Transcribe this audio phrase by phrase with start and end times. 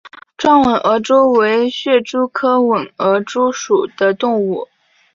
[0.35, 4.67] 壮吻额蛛为皿蛛科吻额蛛属的动物。